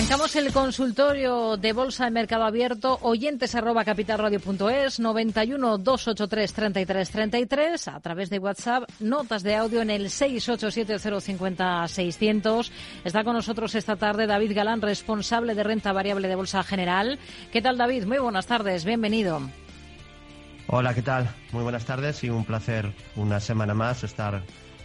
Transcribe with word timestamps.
Arrancamos 0.00 0.34
el 0.34 0.50
consultorio 0.50 1.58
de 1.58 1.74
Bolsa 1.74 2.06
de 2.06 2.10
Mercado 2.10 2.44
Abierto, 2.44 2.98
oyentes 3.02 3.54
arroba 3.54 3.84
capitalradio.es, 3.84 4.98
91 4.98 5.76
283 5.76 6.52
33 6.54 7.10
33, 7.10 7.88
a 7.88 8.00
través 8.00 8.30
de 8.30 8.38
WhatsApp, 8.38 8.88
notas 8.98 9.42
de 9.42 9.56
audio 9.56 9.82
en 9.82 9.90
el 9.90 10.08
687 10.08 10.98
600. 11.86 12.72
Está 13.04 13.24
con 13.24 13.34
nosotros 13.34 13.74
esta 13.74 13.96
tarde 13.96 14.26
David 14.26 14.54
Galán, 14.54 14.80
responsable 14.80 15.54
de 15.54 15.64
renta 15.64 15.92
variable 15.92 16.28
de 16.28 16.34
Bolsa 16.34 16.62
General. 16.62 17.18
¿Qué 17.52 17.60
tal 17.60 17.76
David? 17.76 18.06
Muy 18.06 18.18
buenas 18.20 18.46
tardes, 18.46 18.86
bienvenido. 18.86 19.42
Hola, 20.68 20.94
¿qué 20.94 21.02
tal? 21.02 21.28
Muy 21.52 21.62
buenas 21.62 21.84
tardes 21.84 22.24
y 22.24 22.30
un 22.30 22.46
placer 22.46 22.90
una 23.16 23.38
semana 23.38 23.74
más 23.74 24.02
estar 24.02 24.40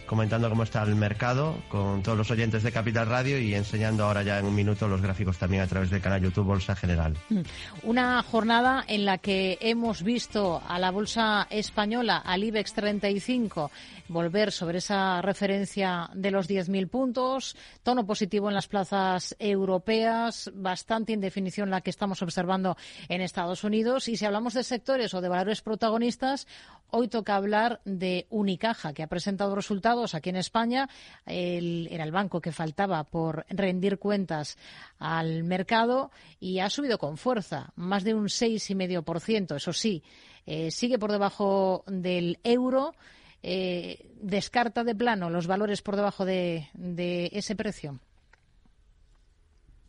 comentando 0.06 0.48
cómo 0.48 0.62
está 0.62 0.82
el 0.82 0.94
mercado 0.94 1.56
con 1.68 2.02
todos 2.02 2.16
los 2.16 2.30
oyentes 2.30 2.62
de 2.62 2.72
Capital 2.72 3.06
Radio 3.06 3.38
y 3.38 3.54
enseñando 3.54 4.04
ahora 4.04 4.22
ya 4.22 4.38
en 4.38 4.46
un 4.46 4.54
minuto 4.54 4.88
los 4.88 5.02
gráficos 5.02 5.38
también 5.38 5.62
a 5.62 5.66
través 5.66 5.90
del 5.90 6.00
canal 6.00 6.22
YouTube 6.22 6.46
Bolsa 6.46 6.76
General. 6.76 7.14
Mm. 7.28 7.40
Una 7.82 8.22
jornada 8.22 8.84
en 8.86 9.04
la 9.04 9.18
que 9.18 9.58
hemos 9.60 10.02
visto 10.02 10.62
a 10.66 10.78
la 10.78 10.90
Bolsa 10.90 11.46
Española, 11.50 12.18
al 12.18 12.44
IBEX 12.44 12.72
35, 12.74 13.70
volver 14.08 14.52
sobre 14.52 14.78
esa 14.78 15.20
referencia 15.22 16.08
de 16.14 16.30
los 16.30 16.48
10.000 16.48 16.88
puntos, 16.88 17.56
tono 17.82 18.06
positivo 18.06 18.48
en 18.48 18.54
las 18.54 18.68
plazas 18.68 19.34
europeas, 19.38 20.50
bastante 20.54 21.12
indefinición 21.12 21.70
la 21.70 21.80
que 21.80 21.90
estamos 21.90 22.22
observando 22.22 22.76
en 23.08 23.20
Estados 23.20 23.64
Unidos. 23.64 24.08
Y 24.08 24.16
si 24.16 24.24
hablamos 24.24 24.54
de 24.54 24.62
sectores 24.62 25.14
o 25.14 25.20
de 25.20 25.28
valores 25.28 25.62
protagonistas, 25.62 26.46
hoy 26.90 27.08
toca 27.08 27.34
hablar 27.34 27.80
de 27.84 28.26
Unicaja, 28.30 28.92
que 28.92 29.02
ha 29.02 29.08
presentado 29.08 29.54
resultados 29.54 29.95
aquí 30.14 30.30
en 30.30 30.36
España. 30.36 30.88
era 31.26 32.04
el 32.04 32.12
banco 32.12 32.40
que 32.40 32.52
faltaba 32.52 33.04
por 33.04 33.44
rendir 33.48 33.98
cuentas 33.98 34.58
al 34.98 35.44
mercado 35.44 36.10
y 36.40 36.58
ha 36.60 36.70
subido 36.70 36.98
con 36.98 37.16
fuerza, 37.16 37.72
más 37.76 38.04
de 38.04 38.14
un 38.14 38.26
6,5%. 38.26 39.56
Eso 39.56 39.72
sí, 39.72 40.02
eh, 40.46 40.70
sigue 40.70 40.98
por 40.98 41.12
debajo 41.12 41.84
del 41.86 42.38
euro. 42.44 42.94
Eh, 43.42 44.10
¿Descarta 44.20 44.82
de 44.82 44.94
plano 44.94 45.30
los 45.30 45.46
valores 45.46 45.82
por 45.82 45.96
debajo 45.96 46.24
de, 46.24 46.68
de 46.74 47.30
ese 47.32 47.54
precio? 47.54 47.98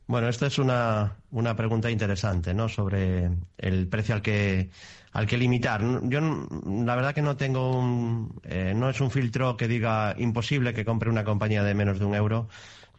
Bueno, 0.08 0.30
esta 0.30 0.48
es 0.48 0.58
una, 0.58 1.18
una 1.32 1.56
pregunta 1.58 1.92
interesante, 1.92 2.54
¿no? 2.54 2.70
Sobre 2.70 3.30
el 3.58 3.88
precio 3.90 4.16
al 4.16 4.22
que 4.22 4.70
al 5.12 5.26
que 5.28 5.38
limitar. 5.38 5.82
Yo 6.04 6.22
la 6.22 6.96
verdad 6.96 7.14
que 7.14 7.22
no 7.22 7.36
tengo 7.38 7.78
un, 7.78 8.40
eh, 8.44 8.74
no 8.76 8.90
es 8.90 9.02
un 9.02 9.12
filtro 9.12 9.58
que 9.58 9.68
diga 9.68 10.16
imposible 10.18 10.74
que 10.74 10.86
compre 10.86 11.10
una 11.10 11.24
compañía 11.26 11.64
de 11.64 11.74
menos 11.74 12.00
de 12.00 12.06
un 12.06 12.16
euro, 12.16 12.48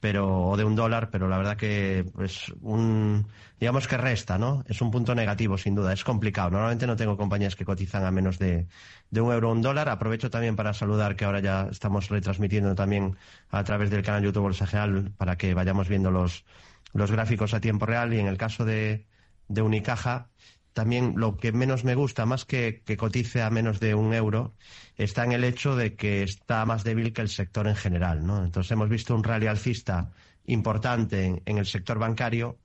pero 0.01 0.49
o 0.49 0.57
de 0.57 0.65
un 0.65 0.77
dólar, 0.77 1.11
pero 1.11 1.29
la 1.29 1.39
verdad 1.39 1.57
que 1.57 2.05
es 2.21 2.53
un 2.61 3.27
digamos 3.59 3.89
que 3.89 3.97
resta, 3.97 4.37
¿no? 4.39 4.65
Es 4.69 4.81
un 4.83 4.91
punto 4.91 5.15
negativo 5.15 5.57
sin 5.59 5.75
duda. 5.75 5.93
Es 5.95 6.05
complicado. 6.05 6.51
Normalmente 6.51 6.87
no 6.87 6.97
tengo 6.97 7.17
compañías 7.17 7.57
que 7.57 7.65
cotizan 7.65 8.05
a 8.05 8.11
menos 8.11 8.39
de, 8.39 8.67
de 9.11 9.21
un 9.21 9.33
euro 9.33 9.49
o 9.51 9.53
un 9.53 9.63
dólar. 9.63 9.89
Aprovecho 9.89 10.29
también 10.31 10.57
para 10.57 10.75
saludar 10.75 11.17
que 11.17 11.25
ahora 11.25 11.41
ya 11.41 11.69
estamos 11.71 12.09
retransmitiendo 12.11 12.75
también 12.75 13.17
a 13.51 13.65
través 13.65 13.91
del 13.91 14.03
canal 14.03 14.23
YouTube 14.25 14.43
Bolsa 14.43 14.67
General 14.67 15.11
para 15.17 15.37
que 15.39 15.55
vayamos 15.55 15.89
viendo 15.89 16.11
los 16.11 16.45
los 16.93 17.11
gráficos 17.11 17.55
a 17.55 17.61
tiempo 17.61 17.87
real 17.87 18.15
y 18.15 18.19
en 18.19 18.27
el 18.27 18.39
caso 18.39 18.65
de, 18.65 19.07
de 19.49 19.63
Unicaja 19.63 20.31
también 20.79 21.15
lo 21.17 21.37
que 21.37 21.51
menos 21.51 21.83
me 21.83 21.97
gusta, 21.97 22.25
más 22.25 22.45
que, 22.45 22.85
cotice 22.97 23.43
a 23.43 23.51
menos 23.51 23.81
de 23.81 23.97
un 23.97 24.15
euro, 24.15 24.55
está 24.97 25.25
en 25.25 25.33
el 25.33 25.43
hecho 25.43 25.75
de 25.75 25.97
que 25.97 26.23
está 26.23 26.65
más 26.67 26.85
débil 26.85 27.13
que 27.13 27.21
el 27.21 27.29
sector 27.29 27.67
en 27.67 27.75
general. 27.75 28.25
¿no? 28.25 28.45
Entonces 28.45 28.71
hemos 28.71 28.89
visto 28.89 29.13
un 29.13 29.25
rally 29.25 29.49
alcista 29.49 30.13
importante 30.47 31.43
en, 31.45 31.59
el 31.59 31.67
sector 31.67 31.99
bancario, 31.99 32.61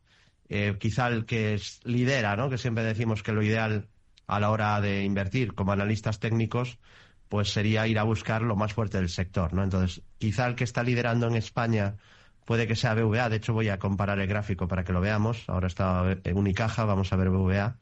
eh, 0.47 0.77
quizá 0.79 1.07
el 1.07 1.25
que 1.25 1.59
lidera, 1.85 2.35
¿no? 2.35 2.51
que 2.51 2.59
siempre 2.59 2.83
decimos 2.83 3.23
que 3.23 3.31
lo 3.31 3.41
ideal 3.41 3.87
a 4.27 4.39
la 4.39 4.51
hora 4.51 4.79
de 4.79 5.03
invertir 5.03 5.55
como 5.55 5.71
analistas 5.71 6.19
técnicos, 6.19 6.77
pues 7.29 7.51
sería 7.51 7.87
ir 7.87 7.97
a 7.97 8.03
buscar 8.03 8.43
lo 8.43 8.55
más 8.55 8.73
fuerte 8.73 8.99
del 8.99 9.09
sector. 9.09 9.53
¿no? 9.53 9.63
Entonces, 9.63 10.03
quizá 10.19 10.45
el 10.45 10.53
que 10.53 10.65
está 10.65 10.83
liderando 10.83 11.25
en 11.25 11.35
España 11.35 11.95
puede 12.45 12.67
que 12.67 12.75
sea 12.75 12.93
BVA. 12.93 13.29
De 13.29 13.37
hecho, 13.37 13.53
voy 13.53 13.69
a 13.69 13.79
comparar 13.79 14.19
el 14.19 14.27
gráfico 14.27 14.67
para 14.67 14.83
que 14.83 14.93
lo 14.93 15.01
veamos. 15.01 15.43
Ahora 15.47 15.67
está 15.67 16.17
Unicaja, 16.33 16.85
vamos 16.85 17.13
a 17.13 17.15
ver 17.15 17.29
BVA 17.29 17.77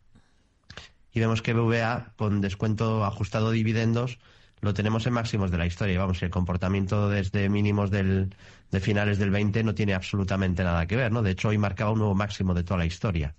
y 1.13 1.19
vemos 1.19 1.41
que 1.41 1.53
BVA 1.53 2.13
con 2.15 2.41
descuento 2.41 3.03
ajustado 3.03 3.51
de 3.51 3.57
dividendos 3.57 4.19
lo 4.61 4.73
tenemos 4.73 5.07
en 5.07 5.13
máximos 5.13 5.51
de 5.51 5.57
la 5.57 5.65
historia. 5.65 5.95
Y 5.95 5.97
vamos, 5.97 6.21
el 6.21 6.29
comportamiento 6.29 7.09
desde 7.09 7.49
mínimos 7.49 7.89
del, 7.89 8.35
de 8.69 8.79
finales 8.79 9.17
del 9.17 9.31
20 9.31 9.63
no 9.63 9.73
tiene 9.73 9.93
absolutamente 9.93 10.63
nada 10.63 10.85
que 10.85 10.95
ver, 10.95 11.11
¿no? 11.11 11.23
De 11.23 11.31
hecho, 11.31 11.49
hoy 11.49 11.57
marcaba 11.57 11.91
un 11.91 11.99
nuevo 11.99 12.15
máximo 12.15 12.53
de 12.53 12.63
toda 12.63 12.77
la 12.77 12.85
historia. 12.85 13.35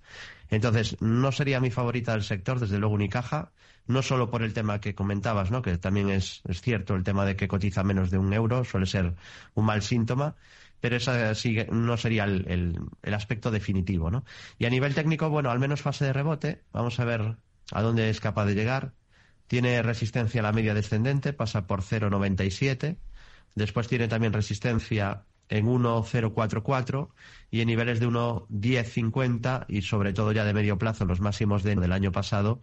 Entonces, 0.50 1.00
no 1.00 1.31
sería 1.31 1.61
mi 1.61 1.71
favorita 1.71 2.12
del 2.12 2.25
sector, 2.25 2.59
desde 2.59 2.78
luego 2.78 2.97
Unicaja, 2.97 3.53
no 3.87 4.03
solo 4.03 4.31
por 4.31 4.43
el 4.43 4.53
tema 4.53 4.81
que 4.81 4.94
comentabas, 4.94 5.50
¿no? 5.50 5.62
Que 5.62 5.78
también 5.78 6.11
es, 6.11 6.43
es 6.49 6.61
cierto 6.61 6.97
el 6.97 7.05
tema 7.05 7.25
de 7.25 7.37
que 7.37 7.49
cotiza 7.49 7.84
menos 7.84 8.11
de 8.11 8.19
un 8.19 8.32
euro, 8.32 8.65
suele 8.65 8.87
ser 8.87 9.15
un 9.55 9.65
mal 9.65 9.82
síntoma, 9.82 10.34
pero 10.82 10.97
esa 10.97 11.32
no 11.70 11.97
sería 11.97 12.25
el 12.25 13.15
aspecto 13.15 13.53
definitivo, 13.53 14.10
¿no? 14.10 14.25
Y 14.59 14.66
a 14.66 14.70
nivel 14.70 14.97
técnico, 14.97 15.31
bueno, 15.31 15.53
al 15.53 15.60
menos 15.60 15.81
fase 15.81 16.06
de 16.06 16.12
rebote, 16.12 16.65
vamos 16.72 16.98
a 16.98 17.04
ver 17.04 17.37
a 17.70 17.82
dónde 17.82 18.10
es 18.10 18.19
capaz 18.19 18.47
de 18.47 18.56
llegar. 18.56 18.93
Tiene 19.47 19.81
resistencia 19.82 20.41
a 20.41 20.43
la 20.43 20.50
media 20.50 20.75
descendente, 20.75 21.32
pasa 21.32 21.69
por 21.69 21.82
0,97. 21.82 22.97
Después 23.54 23.87
tiene 23.87 24.09
también 24.09 24.32
resistencia 24.32 25.25
en 25.48 25.66
1,044 25.66 27.14
y 27.53 27.60
en 27.60 27.69
niveles 27.69 28.00
de 28.00 28.09
1,1050 28.09 29.66
y 29.69 29.82
sobre 29.82 30.12
todo 30.12 30.32
ya 30.32 30.44
de 30.44 30.53
medio 30.53 30.78
plazo, 30.78 31.04
los 31.04 31.20
máximos 31.20 31.62
de, 31.62 31.76
del 31.76 31.93
año 31.93 32.10
pasado, 32.10 32.60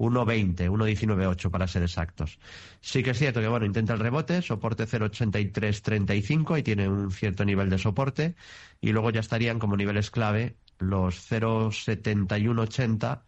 1,20, 0.00 0.70
1,198 0.70 1.50
para 1.50 1.68
ser 1.68 1.82
exactos. 1.82 2.38
Sí 2.80 3.02
que 3.02 3.10
es 3.10 3.18
cierto 3.18 3.40
que, 3.40 3.48
bueno, 3.48 3.66
intenta 3.66 3.92
el 3.92 3.98
rebote, 4.00 4.40
soporte 4.40 4.86
0,8335 4.86 6.58
y 6.58 6.62
tiene 6.62 6.88
un 6.88 7.10
cierto 7.10 7.44
nivel 7.44 7.68
de 7.68 7.76
soporte 7.76 8.34
y 8.80 8.92
luego 8.92 9.10
ya 9.10 9.20
estarían 9.20 9.58
como 9.58 9.76
niveles 9.76 10.10
clave 10.10 10.56
los 10.78 11.30
0,7180 11.30 13.20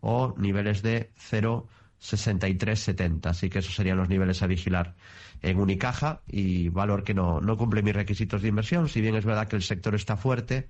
o 0.00 0.34
niveles 0.36 0.82
de 0.82 1.12
0,6370. 1.30 3.26
Así 3.26 3.48
que 3.48 3.60
esos 3.60 3.76
serían 3.76 3.98
los 3.98 4.08
niveles 4.08 4.42
a 4.42 4.48
vigilar 4.48 4.96
en 5.42 5.60
Unicaja 5.60 6.22
y 6.26 6.70
valor 6.70 7.04
que 7.04 7.14
no, 7.14 7.40
no 7.40 7.56
cumple 7.56 7.82
mis 7.82 7.94
requisitos 7.94 8.42
de 8.42 8.48
inversión. 8.48 8.88
Si 8.88 9.00
bien 9.00 9.14
es 9.14 9.24
verdad 9.24 9.46
que 9.46 9.54
el 9.54 9.62
sector 9.62 9.94
está 9.94 10.16
fuerte, 10.16 10.68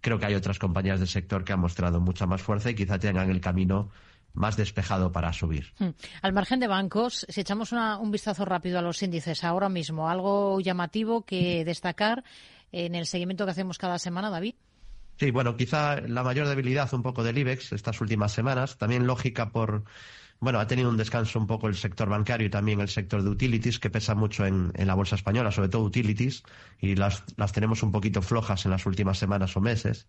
creo 0.00 0.18
que 0.18 0.26
hay 0.26 0.34
otras 0.34 0.58
compañías 0.58 0.98
del 0.98 1.08
sector 1.08 1.44
que 1.44 1.52
han 1.52 1.60
mostrado 1.60 2.00
mucha 2.00 2.26
más 2.26 2.42
fuerza 2.42 2.70
y 2.70 2.74
quizá 2.74 2.98
tengan 2.98 3.30
el 3.30 3.40
camino 3.40 3.90
más 4.32 4.56
despejado 4.56 5.12
para 5.12 5.32
subir. 5.32 5.72
Hmm. 5.78 5.90
Al 6.22 6.32
margen 6.32 6.60
de 6.60 6.68
bancos, 6.68 7.26
si 7.28 7.40
echamos 7.40 7.72
un 7.72 8.10
vistazo 8.10 8.44
rápido 8.44 8.78
a 8.78 8.82
los 8.82 9.02
índices 9.02 9.44
ahora 9.44 9.68
mismo, 9.68 10.08
algo 10.08 10.60
llamativo 10.60 11.22
que 11.24 11.64
destacar 11.64 12.24
en 12.72 12.94
el 12.94 13.06
seguimiento 13.06 13.44
que 13.44 13.52
hacemos 13.52 13.78
cada 13.78 13.98
semana, 13.98 14.30
David. 14.30 14.54
Sí, 15.18 15.32
bueno, 15.32 15.56
quizá 15.56 16.00
la 16.00 16.22
mayor 16.22 16.46
debilidad 16.46 16.92
un 16.94 17.02
poco 17.02 17.24
del 17.24 17.38
IBEX 17.38 17.72
estas 17.72 18.00
últimas 18.00 18.32
semanas, 18.32 18.78
también 18.78 19.06
lógica 19.06 19.50
por, 19.50 19.84
bueno, 20.40 20.60
ha 20.60 20.66
tenido 20.66 20.88
un 20.88 20.96
descanso 20.96 21.38
un 21.38 21.46
poco 21.46 21.68
el 21.68 21.74
sector 21.74 22.08
bancario 22.08 22.46
y 22.46 22.50
también 22.50 22.80
el 22.80 22.88
sector 22.88 23.22
de 23.22 23.30
utilities, 23.30 23.78
que 23.78 23.90
pesa 23.90 24.14
mucho 24.14 24.46
en, 24.46 24.72
la 24.74 24.94
bolsa 24.94 25.16
española, 25.16 25.50
sobre 25.50 25.68
todo 25.68 25.82
utilities, 25.82 26.44
y 26.80 26.94
las, 26.94 27.24
las 27.36 27.52
tenemos 27.52 27.82
un 27.82 27.92
poquito 27.92 28.22
flojas 28.22 28.64
en 28.64 28.70
las 28.70 28.86
últimas 28.86 29.18
semanas 29.18 29.56
o 29.56 29.60
meses. 29.60 30.08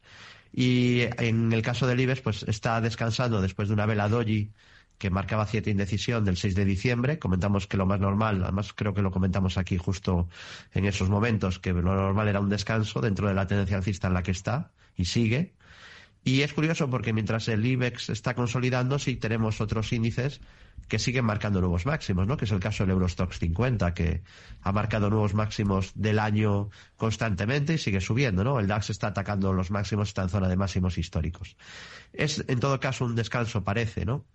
Y 0.53 1.01
en 1.17 1.51
el 1.53 1.61
caso 1.61 1.87
del 1.87 1.99
IBEX, 1.99 2.21
pues 2.21 2.43
está 2.43 2.81
descansando 2.81 3.41
después 3.41 3.67
de 3.69 3.73
una 3.73 3.85
vela 3.85 4.09
doji 4.09 4.53
que 4.99 5.09
marcaba 5.09 5.45
cierta 5.47 5.69
indecisión 5.71 6.25
del 6.25 6.37
6 6.37 6.55
de 6.55 6.65
diciembre. 6.65 7.19
Comentamos 7.19 7.67
que 7.67 7.77
lo 7.77 7.85
más 7.85 7.99
normal, 7.99 8.43
además 8.43 8.73
creo 8.73 8.93
que 8.93 9.01
lo 9.01 9.11
comentamos 9.11 9.57
aquí 9.57 9.77
justo 9.77 10.29
en 10.73 10.85
esos 10.85 11.09
momentos, 11.09 11.57
que 11.59 11.73
lo 11.73 11.81
normal 11.95 12.27
era 12.27 12.41
un 12.41 12.49
descanso 12.49 13.01
dentro 13.01 13.27
de 13.27 13.33
la 13.33 13.47
tendencia 13.47 13.77
alcista 13.77 14.07
en 14.07 14.13
la 14.13 14.23
que 14.23 14.31
está 14.31 14.71
y 14.95 15.05
sigue. 15.05 15.55
Y 16.23 16.41
es 16.41 16.53
curioso 16.53 16.89
porque 16.89 17.13
mientras 17.13 17.47
el 17.47 17.65
IBEX 17.65 18.09
está 18.09 18.35
consolidando, 18.35 18.99
sí 18.99 19.15
tenemos 19.15 19.61
otros 19.61 19.91
índices 19.93 20.41
que 20.87 20.99
siguen 20.99 21.25
marcando 21.25 21.61
nuevos 21.61 21.85
máximos, 21.85 22.27
¿no? 22.27 22.35
Que 22.35 22.45
es 22.45 22.51
el 22.51 22.59
caso 22.59 22.83
del 22.83 22.91
Eurostox 22.91 23.39
50, 23.39 23.93
que 23.93 24.23
ha 24.61 24.71
marcado 24.71 25.09
nuevos 25.09 25.33
máximos 25.33 25.91
del 25.95 26.19
año 26.19 26.69
constantemente 26.97 27.75
y 27.75 27.77
sigue 27.77 28.01
subiendo, 28.01 28.43
¿no? 28.43 28.59
El 28.59 28.67
DAX 28.67 28.89
está 28.89 29.07
atacando 29.07 29.53
los 29.53 29.71
máximos, 29.71 30.09
está 30.09 30.23
en 30.23 30.29
zona 30.29 30.47
de 30.47 30.57
máximos 30.57 30.97
históricos. 30.97 31.55
Es, 32.11 32.43
en 32.47 32.59
todo 32.59 32.79
caso, 32.79 33.05
un 33.05 33.15
descanso, 33.15 33.63
parece, 33.63 34.05
¿no? 34.05 34.25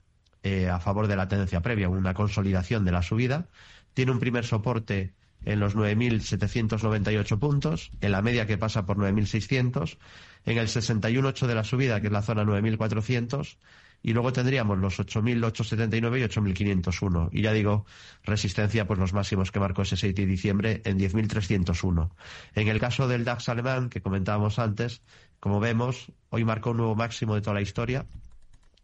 Eh, 0.42 0.68
a 0.68 0.78
favor 0.78 1.06
de 1.06 1.16
la 1.16 1.28
tendencia 1.28 1.60
previa, 1.60 1.88
una 1.88 2.14
consolidación 2.14 2.84
de 2.84 2.92
la 2.92 3.02
subida. 3.02 3.48
Tiene 3.94 4.12
un 4.12 4.20
primer 4.20 4.44
soporte 4.44 5.14
en 5.44 5.60
los 5.60 5.76
9.798 5.76 7.38
puntos, 7.38 7.90
en 8.00 8.12
la 8.12 8.22
media 8.22 8.46
que 8.46 8.58
pasa 8.58 8.86
por 8.86 8.96
9.600, 8.96 9.98
en 10.46 10.58
el 10.58 10.68
61.8 10.68 11.46
de 11.46 11.54
la 11.54 11.64
subida, 11.64 12.00
que 12.00 12.08
es 12.08 12.12
la 12.12 12.22
zona 12.22 12.44
9.400, 12.44 13.56
y 14.02 14.12
luego 14.12 14.32
tendríamos 14.34 14.78
los 14.78 15.00
8.879 15.00 16.18
y 16.18 16.22
8.501. 16.22 17.30
Y 17.32 17.40
ya 17.40 17.52
digo, 17.52 17.86
resistencia, 18.22 18.86
pues 18.86 19.00
los 19.00 19.14
máximos 19.14 19.50
que 19.50 19.60
marcó 19.60 19.82
ese 19.82 19.96
6 19.96 20.14
de 20.14 20.26
diciembre 20.26 20.82
en 20.84 20.98
10.301. 20.98 22.10
En 22.54 22.68
el 22.68 22.78
caso 22.78 23.08
del 23.08 23.24
DAX 23.24 23.48
alemán, 23.48 23.88
que 23.88 24.02
comentábamos 24.02 24.58
antes, 24.58 25.00
como 25.40 25.58
vemos, 25.58 26.12
hoy 26.28 26.44
marcó 26.44 26.72
un 26.72 26.78
nuevo 26.78 26.94
máximo 26.94 27.34
de 27.34 27.40
toda 27.40 27.54
la 27.54 27.62
historia, 27.62 28.04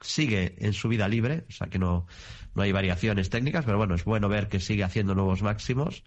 sigue 0.00 0.54
en 0.58 0.72
su 0.72 0.88
vida 0.88 1.08
libre, 1.08 1.44
o 1.48 1.52
sea 1.52 1.66
que 1.66 1.78
no, 1.78 2.06
no 2.54 2.62
hay 2.62 2.72
variaciones 2.72 3.30
técnicas, 3.30 3.64
pero 3.64 3.78
bueno, 3.78 3.94
es 3.94 4.04
bueno 4.04 4.28
ver 4.28 4.48
que 4.48 4.60
sigue 4.60 4.84
haciendo 4.84 5.14
nuevos 5.14 5.42
máximos, 5.42 6.02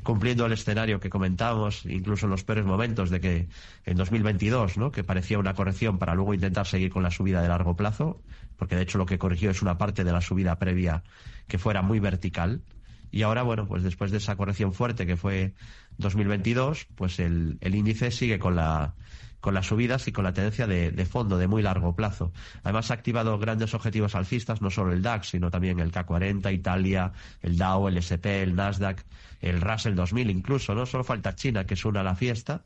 cumpliendo 0.00 0.46
el 0.46 0.52
escenario 0.52 1.00
que 1.00 1.10
comentábamos, 1.10 1.84
incluso 1.84 2.26
en 2.26 2.30
los 2.30 2.44
peores 2.44 2.64
momentos 2.64 3.10
de 3.10 3.20
que 3.20 3.48
en 3.84 3.96
2022, 3.96 4.78
¿no? 4.78 4.90
que 4.90 5.04
parecía 5.04 5.38
una 5.38 5.54
corrección 5.54 5.98
para 5.98 6.14
luego 6.14 6.32
intentar 6.32 6.66
seguir 6.66 6.90
con 6.90 7.02
la 7.02 7.10
subida 7.10 7.42
de 7.42 7.48
largo 7.48 7.76
plazo, 7.76 8.22
porque 8.56 8.76
de 8.76 8.82
hecho 8.82 8.98
lo 8.98 9.06
que 9.06 9.18
corrigió 9.18 9.50
es 9.50 9.60
una 9.60 9.76
parte 9.76 10.04
de 10.04 10.12
la 10.12 10.20
subida 10.20 10.58
previa 10.58 11.02
que 11.46 11.58
fuera 11.58 11.82
muy 11.82 12.00
vertical. 12.00 12.62
Y 13.10 13.22
ahora, 13.22 13.42
bueno, 13.42 13.68
pues 13.68 13.82
después 13.82 14.10
de 14.10 14.16
esa 14.16 14.36
corrección 14.36 14.72
fuerte 14.72 15.06
que 15.06 15.18
fue 15.18 15.52
2022, 15.98 16.86
pues 16.94 17.18
el, 17.18 17.58
el 17.60 17.74
índice 17.74 18.10
sigue 18.10 18.38
con 18.38 18.56
la, 18.56 18.94
con 19.42 19.54
las 19.54 19.66
subidas 19.66 20.06
y 20.06 20.12
con 20.12 20.24
la 20.24 20.32
tendencia 20.32 20.66
de, 20.68 21.04
fondo, 21.04 21.36
de 21.36 21.48
muy 21.48 21.62
largo 21.62 21.94
plazo. 21.94 22.32
Además, 22.62 22.90
ha 22.90 22.94
activado 22.94 23.38
grandes 23.38 23.74
objetivos 23.74 24.14
alcistas, 24.14 24.62
no 24.62 24.70
solo 24.70 24.92
el 24.92 25.02
DAX, 25.02 25.30
sino 25.30 25.50
también 25.50 25.80
el 25.80 25.90
K40, 25.90 26.54
Italia, 26.54 27.12
el 27.42 27.58
Dow, 27.58 27.88
el 27.88 27.98
SP, 27.98 28.40
el 28.40 28.54
Nasdaq, 28.54 29.04
el 29.40 29.60
Russell 29.60 29.96
2000 29.96 30.30
incluso, 30.30 30.74
¿no? 30.76 30.86
Solo 30.86 31.02
falta 31.02 31.34
China, 31.34 31.66
que 31.66 31.74
es 31.74 31.84
una 31.84 32.04
la 32.04 32.14
fiesta. 32.14 32.64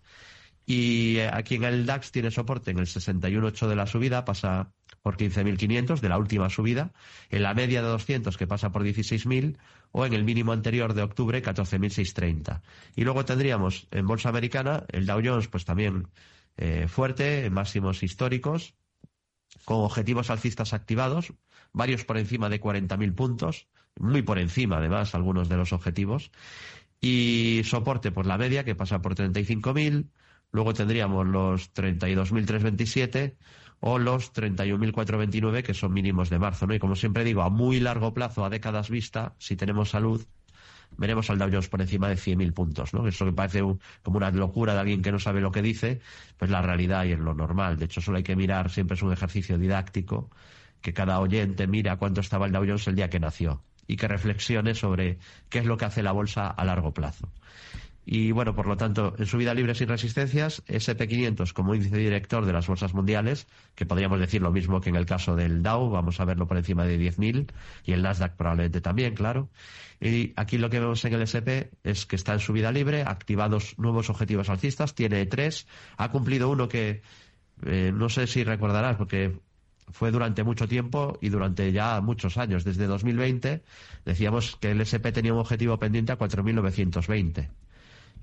Y 0.66 1.16
eh, 1.16 1.30
aquí 1.32 1.54
en 1.54 1.64
el 1.64 1.86
DAX 1.86 2.12
tiene 2.12 2.30
soporte 2.30 2.72
en 2.72 2.78
el 2.78 2.86
61.8 2.86 3.68
de 3.68 3.76
la 3.76 3.86
subida, 3.86 4.26
pasa 4.26 4.70
por 5.00 5.16
15.500 5.16 6.00
de 6.00 6.08
la 6.10 6.18
última 6.18 6.50
subida, 6.50 6.92
en 7.30 7.42
la 7.42 7.54
media 7.54 7.80
de 7.80 7.88
200 7.88 8.36
que 8.36 8.46
pasa 8.46 8.70
por 8.70 8.84
16.000 8.84 9.56
o 9.92 10.04
en 10.04 10.12
el 10.12 10.24
mínimo 10.24 10.52
anterior 10.52 10.92
de 10.92 11.02
octubre 11.02 11.42
14.630. 11.42 12.60
Y 12.96 13.04
luego 13.04 13.24
tendríamos 13.24 13.86
en 13.92 14.06
bolsa 14.06 14.28
americana 14.28 14.84
el 14.88 15.06
Dow 15.06 15.22
Jones 15.24 15.48
pues 15.48 15.64
también 15.64 16.08
eh, 16.56 16.88
fuerte, 16.88 17.50
máximos 17.50 18.02
históricos, 18.02 18.74
con 19.64 19.78
objetivos 19.78 20.30
alcistas 20.30 20.72
activados, 20.72 21.32
varios 21.72 22.04
por 22.04 22.18
encima 22.18 22.48
de 22.48 22.60
40.000 22.60 23.14
puntos, 23.14 23.68
muy 23.98 24.22
por 24.22 24.38
encima 24.38 24.78
además 24.78 25.14
algunos 25.14 25.48
de 25.48 25.56
los 25.56 25.72
objetivos, 25.72 26.30
y 27.00 27.62
soporte 27.64 28.10
por 28.10 28.26
la 28.26 28.38
media 28.38 28.64
que 28.64 28.74
pasa 28.74 29.02
por 29.02 29.14
35.000, 29.14 30.08
luego 30.52 30.74
tendríamos 30.74 31.26
los 31.26 31.72
32.327 31.74 33.36
o 33.80 33.98
los 33.98 34.32
31.429 34.32 35.62
que 35.62 35.74
son 35.74 35.92
mínimos 35.92 36.30
de 36.30 36.38
marzo, 36.38 36.66
¿no? 36.66 36.74
Y 36.74 36.78
como 36.78 36.96
siempre 36.96 37.24
digo, 37.24 37.42
a 37.42 37.50
muy 37.50 37.80
largo 37.80 38.14
plazo, 38.14 38.44
a 38.44 38.50
décadas 38.50 38.88
vista, 38.88 39.34
si 39.38 39.56
tenemos 39.56 39.90
salud, 39.90 40.24
veremos 40.96 41.28
al 41.30 41.38
Dow 41.38 41.48
Jones 41.50 41.68
por 41.68 41.80
encima 41.80 42.08
de 42.08 42.16
100.000 42.16 42.52
puntos, 42.52 42.94
¿no? 42.94 43.06
Eso 43.06 43.24
que 43.24 43.32
parece 43.32 43.60
como 44.02 44.16
una 44.16 44.30
locura 44.30 44.74
de 44.74 44.80
alguien 44.80 45.02
que 45.02 45.12
no 45.12 45.18
sabe 45.18 45.40
lo 45.40 45.52
que 45.52 45.62
dice, 45.62 46.00
pues 46.38 46.50
la 46.50 46.62
realidad 46.62 47.04
y 47.04 47.12
es 47.12 47.18
lo 47.18 47.34
normal. 47.34 47.76
De 47.76 47.86
hecho, 47.86 48.00
solo 48.00 48.18
hay 48.18 48.22
que 48.22 48.36
mirar, 48.36 48.70
siempre 48.70 48.96
es 48.96 49.02
un 49.02 49.12
ejercicio 49.12 49.58
didáctico, 49.58 50.30
que 50.80 50.92
cada 50.92 51.20
oyente 51.20 51.66
mira 51.66 51.96
cuánto 51.96 52.20
estaba 52.20 52.46
el 52.46 52.52
Dow 52.52 52.64
Jones 52.64 52.86
el 52.88 52.96
día 52.96 53.10
que 53.10 53.20
nació 53.20 53.62
y 53.86 53.96
que 53.96 54.08
reflexione 54.08 54.74
sobre 54.74 55.18
qué 55.48 55.58
es 55.60 55.66
lo 55.66 55.76
que 55.76 55.84
hace 55.84 56.02
la 56.02 56.12
bolsa 56.12 56.48
a 56.48 56.64
largo 56.64 56.92
plazo. 56.92 57.28
Y 58.08 58.30
bueno, 58.30 58.54
por 58.54 58.68
lo 58.68 58.76
tanto, 58.76 59.16
en 59.18 59.26
subida 59.26 59.52
libre 59.52 59.74
sin 59.74 59.88
resistencias, 59.88 60.64
SP500 60.66 61.52
como 61.52 61.74
índice 61.74 61.96
director 61.96 62.46
de 62.46 62.52
las 62.52 62.68
bolsas 62.68 62.94
mundiales, 62.94 63.48
que 63.74 63.84
podríamos 63.84 64.20
decir 64.20 64.40
lo 64.40 64.52
mismo 64.52 64.80
que 64.80 64.90
en 64.90 64.96
el 64.96 65.06
caso 65.06 65.34
del 65.34 65.60
Dow, 65.60 65.90
vamos 65.90 66.20
a 66.20 66.24
verlo 66.24 66.46
por 66.46 66.56
encima 66.56 66.84
de 66.84 67.00
10.000, 67.00 67.50
y 67.84 67.92
el 67.92 68.02
Nasdaq 68.02 68.36
probablemente 68.36 68.80
también, 68.80 69.14
claro. 69.16 69.48
Y 70.00 70.32
aquí 70.36 70.56
lo 70.56 70.70
que 70.70 70.78
vemos 70.78 71.04
en 71.04 71.14
el 71.14 71.22
SP 71.26 71.74
es 71.82 72.06
que 72.06 72.14
está 72.14 72.34
en 72.34 72.38
subida 72.38 72.70
libre, 72.70 73.02
activados 73.02 73.76
nuevos 73.76 74.08
objetivos 74.08 74.50
alcistas, 74.50 74.94
tiene 74.94 75.26
tres, 75.26 75.66
ha 75.96 76.12
cumplido 76.12 76.48
uno 76.48 76.68
que 76.68 77.02
eh, 77.64 77.90
no 77.92 78.08
sé 78.08 78.28
si 78.28 78.44
recordarás, 78.44 78.96
porque 78.96 79.36
fue 79.90 80.12
durante 80.12 80.44
mucho 80.44 80.68
tiempo 80.68 81.18
y 81.20 81.30
durante 81.30 81.72
ya 81.72 82.00
muchos 82.00 82.36
años. 82.36 82.62
Desde 82.62 82.86
2020 82.86 83.64
decíamos 84.04 84.56
que 84.60 84.70
el 84.70 84.80
SP 84.82 85.10
tenía 85.10 85.32
un 85.32 85.40
objetivo 85.40 85.76
pendiente 85.78 86.12
a 86.12 86.18
4.920 86.18 87.48
y 87.48 87.65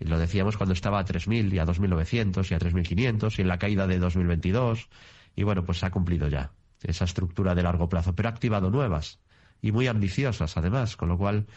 lo 0.06 0.20
decíamos 0.20 0.58
cuando 0.58 0.74
estaba 0.74 1.00
a 1.00 1.06
3.000 1.06 1.54
y 1.54 1.60
a 1.60 1.66
2.900 1.66 2.52
y 2.52 2.54
a 2.54 2.60
3.500 2.60 3.38
y 3.38 3.42
en 3.42 3.48
la 3.48 3.60
caída 3.60 3.88
de 3.88 4.00
2022. 4.00 4.90
Y 5.36 5.44
bueno, 5.44 5.64
pues 5.66 5.80
se 5.80 5.86
ha 5.86 5.92
cumplido 5.92 6.28
ya 6.28 6.52
esa 6.84 7.06
estructura 7.06 7.56
de 7.56 7.64
largo 7.64 7.90
plazo, 7.90 8.14
pero 8.14 8.30
ha 8.30 8.32
activado 8.32 8.70
nuevas 8.70 9.20
y 9.62 9.72
muy 9.72 9.88
ambiciosas 9.88 10.58
además, 10.58 10.98
con 10.98 11.10
lo 11.10 11.18
cual 11.18 11.48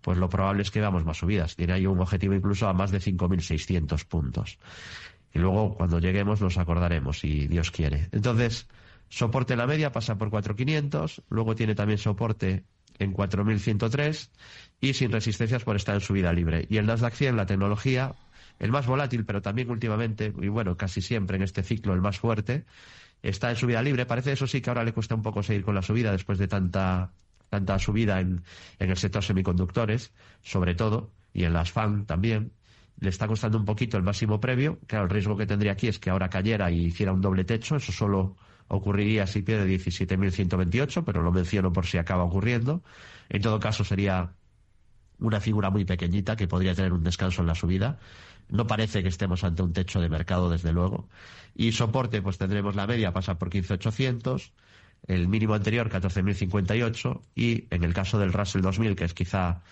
pues 0.00 0.16
lo 0.16 0.28
probable 0.28 0.62
es 0.62 0.70
que 0.70 0.80
veamos 0.80 1.04
más 1.04 1.18
subidas. 1.18 1.56
Tiene 1.56 1.72
ahí 1.72 1.86
un 1.86 2.00
objetivo 2.00 2.34
incluso 2.34 2.68
a 2.68 2.72
más 2.72 2.90
de 2.90 3.00
5.600 3.00 4.06
puntos. 4.06 4.58
Y 5.32 5.40
luego 5.40 5.74
cuando 5.74 5.98
lleguemos 5.98 6.40
nos 6.40 6.56
acordaremos, 6.56 7.18
si 7.18 7.48
Dios 7.48 7.70
quiere. 7.70 8.08
Entonces, 8.12 8.68
soporte 9.08 9.56
la 9.56 9.66
media 9.66 9.92
pasa 9.92 10.16
por 10.16 10.30
4.500, 10.30 11.22
luego 11.28 11.54
tiene 11.54 11.74
también 11.74 11.98
soporte 11.98 12.64
en 12.98 13.14
4.103 13.14 14.30
y 14.80 14.94
sin 14.94 15.12
resistencias 15.12 15.64
por 15.64 15.76
estar 15.76 15.94
en 15.94 16.00
subida 16.00 16.32
libre. 16.32 16.66
Y 16.68 16.76
el 16.78 16.86
Nasdaq 16.86 17.14
100, 17.14 17.36
la 17.36 17.46
tecnología, 17.46 18.14
el 18.58 18.70
más 18.70 18.86
volátil, 18.86 19.24
pero 19.24 19.42
también 19.42 19.70
últimamente, 19.70 20.32
y 20.40 20.48
bueno, 20.48 20.76
casi 20.76 21.00
siempre 21.00 21.36
en 21.36 21.42
este 21.42 21.62
ciclo 21.62 21.94
el 21.94 22.00
más 22.00 22.18
fuerte, 22.18 22.64
está 23.22 23.50
en 23.50 23.56
subida 23.56 23.82
libre. 23.82 24.06
Parece 24.06 24.32
eso 24.32 24.46
sí 24.46 24.60
que 24.60 24.70
ahora 24.70 24.84
le 24.84 24.92
cuesta 24.92 25.14
un 25.14 25.22
poco 25.22 25.42
seguir 25.42 25.64
con 25.64 25.74
la 25.74 25.82
subida 25.82 26.12
después 26.12 26.38
de 26.38 26.48
tanta, 26.48 27.12
tanta 27.48 27.78
subida 27.78 28.20
en, 28.20 28.42
en 28.78 28.90
el 28.90 28.96
sector 28.96 29.22
semiconductores, 29.22 30.12
sobre 30.42 30.74
todo, 30.74 31.12
y 31.32 31.44
en 31.44 31.52
las 31.52 31.72
FAN 31.72 32.06
también. 32.06 32.52
Le 33.00 33.10
está 33.10 33.28
costando 33.28 33.58
un 33.58 33.64
poquito 33.64 33.96
el 33.96 34.02
máximo 34.02 34.40
previo. 34.40 34.80
Claro, 34.88 35.04
el 35.04 35.10
riesgo 35.10 35.36
que 35.36 35.46
tendría 35.46 35.72
aquí 35.72 35.86
es 35.86 36.00
que 36.00 36.10
ahora 36.10 36.28
cayera 36.28 36.70
y 36.72 36.86
hiciera 36.86 37.12
un 37.12 37.20
doble 37.20 37.44
techo. 37.44 37.76
Eso 37.76 37.92
solo 37.92 38.36
ocurriría 38.68 39.26
si 39.26 39.42
pierde 39.42 39.66
17.128, 39.66 41.02
pero 41.04 41.22
lo 41.22 41.32
menciono 41.32 41.72
por 41.72 41.86
si 41.86 41.98
acaba 41.98 42.24
ocurriendo. 42.24 42.82
En 43.28 43.42
todo 43.42 43.60
caso, 43.60 43.84
sería 43.84 44.32
una 45.18 45.40
figura 45.40 45.70
muy 45.70 45.84
pequeñita 45.84 46.36
que 46.36 46.46
podría 46.46 46.74
tener 46.74 46.92
un 46.92 47.02
descanso 47.02 47.42
en 47.42 47.48
la 47.48 47.54
subida. 47.54 47.98
No 48.48 48.66
parece 48.66 49.02
que 49.02 49.08
estemos 49.08 49.44
ante 49.44 49.62
un 49.62 49.72
techo 49.72 50.00
de 50.00 50.08
mercado, 50.08 50.50
desde 50.50 50.72
luego. 50.72 51.08
Y 51.54 51.72
soporte, 51.72 52.22
pues 52.22 52.38
tendremos 52.38 52.76
la 52.76 52.86
media, 52.86 53.12
pasa 53.12 53.38
por 53.38 53.50
15.800, 53.50 54.52
el 55.06 55.28
mínimo 55.28 55.54
anterior 55.54 55.90
14.058 55.90 57.20
y 57.34 57.66
en 57.70 57.84
el 57.84 57.94
caso 57.94 58.18
del 58.18 58.32
Russell 58.32 58.62
2000, 58.62 58.96
que 58.96 59.04
es 59.04 59.14
quizá 59.14 59.62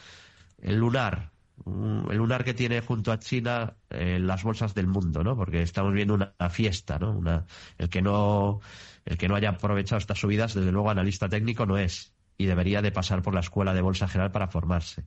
el 0.61 0.77
lunar 0.77 1.31
el 1.65 2.17
lunar 2.17 2.45
que 2.45 2.55
tiene 2.55 2.81
junto 2.81 3.13
a 3.13 3.19
China 3.19 3.75
eh, 3.91 4.19
las 4.21 4.43
bolsas 4.43 4.75
del 4.75 4.87
mundo, 4.87 5.25
¿no? 5.25 5.37
Porque 5.37 5.63
estamos 5.63 5.93
viendo 5.95 6.15
una, 6.15 6.33
fiesta, 6.51 6.99
¿no? 6.99 7.13
Una, 7.13 7.47
el 7.79 7.89
que 7.89 8.03
no 8.03 8.61
el 9.05 9.17
que 9.17 9.29
no 9.29 9.37
haya 9.37 9.51
aprovechado 9.51 9.99
estas 9.99 10.19
subidas, 10.19 10.55
desde 10.55 10.73
luego 10.73 10.91
analista 10.91 11.29
técnico 11.29 11.65
no 11.65 11.79
es 11.79 12.13
y 12.39 12.47
debería 12.47 12.83
de 12.83 12.93
pasar 12.93 13.23
por 13.23 13.35
la 13.35 13.41
escuela 13.41 13.73
de 13.73 13.81
bolsa 13.81 14.09
general 14.09 14.33
para 14.33 14.49
formarse, 14.49 15.05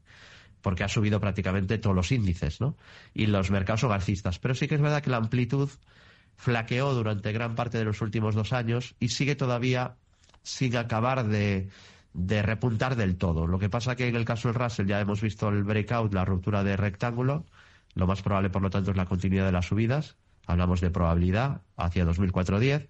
porque 0.62 0.84
ha 0.84 0.88
subido 0.88 1.20
prácticamente 1.20 1.78
todos 1.78 1.96
los 1.96 2.12
índices, 2.12 2.60
¿no? 2.62 2.78
Y 3.14 3.28
los 3.28 3.52
mercados 3.52 3.82
son 3.82 3.92
alcistas, 3.92 4.40
pero 4.40 4.56
sí 4.56 4.68
que 4.68 4.76
es 4.76 4.82
verdad 4.82 5.04
que 5.04 5.12
la 5.12 5.18
amplitud 5.18 5.70
flaqueó 6.36 6.94
durante 6.94 7.32
gran 7.32 7.56
parte 7.56 7.78
de 7.78 7.86
los 7.86 8.02
últimos 8.02 8.34
dos 8.34 8.54
años 8.54 8.96
y 9.00 9.10
sigue 9.10 9.36
todavía 9.36 9.98
sin 10.42 10.76
acabar 10.78 11.28
de 11.28 11.70
de 12.14 12.42
repuntar 12.42 12.96
del 12.96 13.18
todo. 13.18 13.48
Lo 13.48 13.60
que 13.60 13.70
pasa 13.70 13.96
que 13.96 14.08
en 14.08 14.16
el 14.16 14.26
caso 14.26 14.48
del 14.48 14.56
Russell 14.56 14.88
ya 14.88 15.00
hemos 15.00 15.22
visto 15.22 15.50
el 15.50 15.64
breakout, 15.64 16.14
la 16.14 16.26
ruptura 16.26 16.64
de 16.64 16.78
rectángulo. 16.78 17.46
Lo 17.96 18.08
más 18.08 18.22
probable, 18.22 18.50
por 18.50 18.62
lo 18.62 18.70
tanto, 18.70 18.92
es 18.92 18.98
la 18.98 19.06
continuidad 19.06 19.46
de 19.46 19.52
las 19.52 19.68
subidas. 19.68 20.18
Hablamos 20.48 20.82
de 20.82 20.90
probabilidad 20.90 21.62
hacia 21.78 22.06
2004-10. 22.06 22.88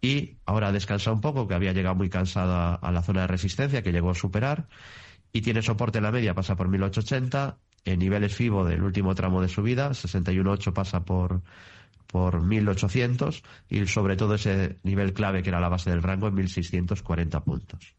Y 0.00 0.36
ahora 0.44 0.72
descansa 0.72 1.12
un 1.12 1.20
poco, 1.20 1.48
que 1.48 1.54
había 1.54 1.72
llegado 1.72 1.94
muy 1.94 2.08
cansada 2.08 2.74
a 2.74 2.92
la 2.92 3.02
zona 3.02 3.22
de 3.22 3.26
resistencia, 3.28 3.82
que 3.82 3.92
llegó 3.92 4.10
a 4.10 4.14
superar. 4.14 4.68
Y 5.32 5.42
tiene 5.42 5.62
soporte 5.62 5.98
en 5.98 6.04
la 6.04 6.12
media, 6.12 6.34
pasa 6.34 6.56
por 6.56 6.68
1880. 6.68 7.58
En 7.84 7.98
niveles 8.00 8.34
FIBO 8.34 8.64
del 8.64 8.82
último 8.82 9.14
tramo 9.14 9.40
de 9.40 9.48
subida, 9.48 9.90
61.8 9.90 10.72
pasa 10.72 11.04
por, 11.04 11.42
por 12.06 12.42
1800. 12.42 13.42
Y 13.68 13.86
sobre 13.86 14.16
todo 14.16 14.34
ese 14.34 14.78
nivel 14.82 15.12
clave, 15.12 15.42
que 15.42 15.50
era 15.50 15.60
la 15.60 15.68
base 15.68 15.90
del 15.90 16.02
rango, 16.02 16.28
en 16.28 16.34
1640 16.34 17.44
puntos. 17.44 17.94